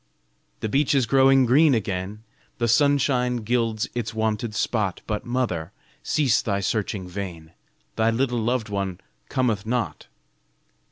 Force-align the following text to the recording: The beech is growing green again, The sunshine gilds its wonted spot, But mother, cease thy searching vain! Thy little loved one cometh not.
The 0.61 0.67
beech 0.67 0.95
is 0.95 1.05
growing 1.05 1.45
green 1.45 1.75
again, 1.75 2.23
The 2.57 2.67
sunshine 2.67 3.35
gilds 3.43 3.87
its 3.93 4.15
wonted 4.15 4.55
spot, 4.55 5.01
But 5.05 5.27
mother, 5.27 5.73
cease 6.01 6.41
thy 6.41 6.59
searching 6.59 7.07
vain! 7.07 7.51
Thy 7.97 8.09
little 8.09 8.39
loved 8.39 8.67
one 8.69 8.99
cometh 9.29 9.63
not. 9.67 10.07